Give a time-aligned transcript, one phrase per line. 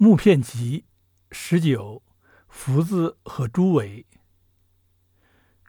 [0.00, 0.84] 木片集
[1.32, 2.04] 十九，
[2.46, 4.06] 福字和猪尾。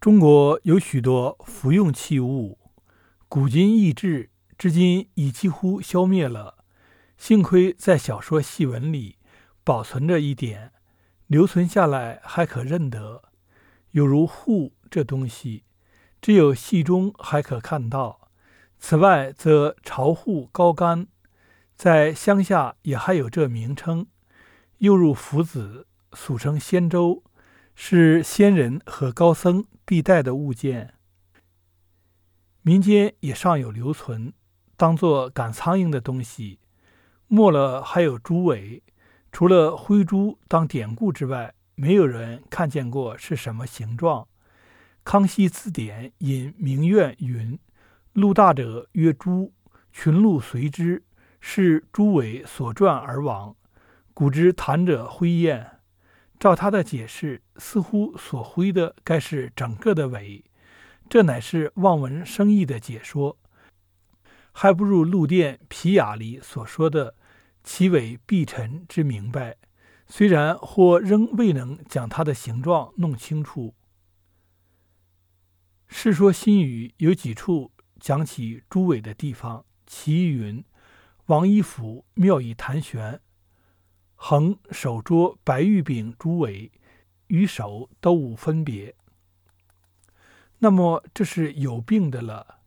[0.00, 2.58] 中国有许多服用器物，
[3.28, 6.64] 古今异制，至今已几乎消灭了。
[7.16, 9.18] 幸亏在小说戏文里
[9.62, 10.72] 保存着一点，
[11.28, 13.22] 留存下来还可认得。
[13.92, 15.62] 有如户这东西，
[16.20, 18.28] 只有戏中还可看到。
[18.80, 21.06] 此外，则朝户高杆，
[21.76, 24.08] 在乡下也还有这名称。
[24.78, 27.22] 又入福子，俗称仙舟，
[27.74, 30.94] 是仙人和高僧必带的物件。
[32.62, 34.32] 民间也尚有留存，
[34.76, 36.58] 当作赶苍蝇的东西。
[37.28, 38.82] 末了还有猪尾，
[39.32, 44.28] 除了灰猪当典故之外，没有人看见过是什么形状。
[45.04, 47.58] 康熙字典引明苑云
[48.12, 49.52] ：“鹿大者曰猪，
[49.92, 51.04] 群鹿随之，
[51.40, 53.54] 是猪尾所转而往。”
[54.18, 55.80] 古之谈者灰雁，
[56.40, 60.42] 照他的解释，似乎所灰的该是整个的尾，
[61.06, 63.36] 这乃是望文生义的解说，
[64.52, 67.14] 还不如陆电皮雅里所说的
[67.62, 69.58] “其尾必沉”之明白。
[70.06, 73.74] 虽然或仍未能将它的形状弄清楚。
[75.94, 77.70] 《世说新语》有几处
[78.00, 80.64] 讲起猪尾的地方，其云
[81.26, 83.20] ：“王一府妙以谈玄。”
[84.16, 86.72] 横手捉白玉柄猪尾，
[87.28, 88.94] 与手都无分别。
[90.58, 92.58] 那么这是有病的了。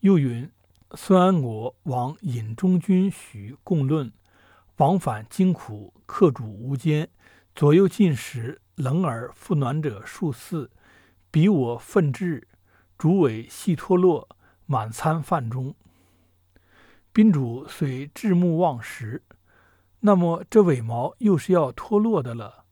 [0.00, 0.50] 又云：
[0.92, 4.12] 孙安国往引中军许共论，
[4.76, 7.08] 往返惊苦，客主无间，
[7.54, 10.70] 左右进食，冷而复暖者数四。
[11.30, 12.48] 比我奋志，
[12.98, 14.28] 主尾细脱落，
[14.66, 15.74] 满餐饭中。
[17.12, 19.22] 宾主虽至目忘食。
[20.06, 22.64] 那么这尾毛又是要脱落的了。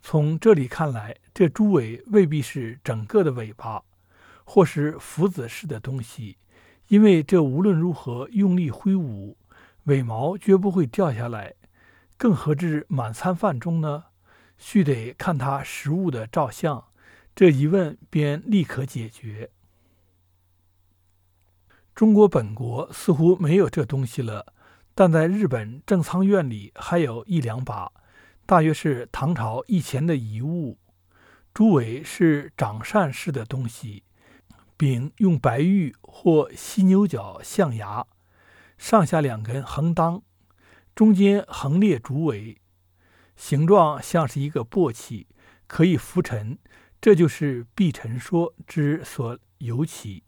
[0.00, 3.82] 从这里看来，这猪尾未必是整个的尾巴，
[4.44, 6.38] 或是福子式的东西，
[6.86, 9.36] 因为这无论如何用力挥舞，
[9.86, 11.54] 尾毛绝不会掉下来。
[12.16, 14.04] 更何至满餐饭中呢？
[14.56, 16.84] 须得看它食物的照相，
[17.34, 19.50] 这疑问便立刻解决。
[21.92, 24.54] 中国本国似乎没有这东西了。
[25.00, 27.92] 但在日本正仓院里还有一两把，
[28.44, 30.76] 大约是唐朝以前的遗物。
[31.54, 34.02] 猪尾是掌扇式的东西，
[34.76, 38.04] 柄用白玉或犀牛角象牙，
[38.76, 40.20] 上下两根横当，
[40.96, 42.60] 中间横列竹尾，
[43.36, 45.26] 形状像是一个簸箕，
[45.68, 46.58] 可以浮沉。
[47.00, 50.24] 这就是避尘说之所由起。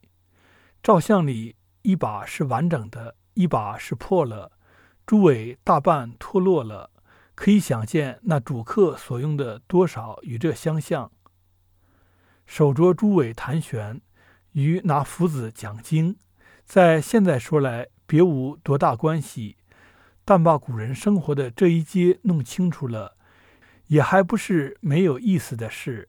[0.80, 4.52] 照相里一把是完整的，一把是破了。
[5.10, 6.88] 猪尾大半脱落了，
[7.34, 11.10] 可以想见那主客所用的多少与这相像。
[12.46, 14.00] 手捉猪尾弹弦，
[14.52, 16.16] 与拿斧子讲经，
[16.64, 19.56] 在现在说来别无多大关系，
[20.24, 23.16] 但把古人生活的这一阶弄清楚了，
[23.88, 26.08] 也还不是没有意思的事。